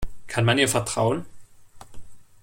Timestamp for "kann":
0.25-0.45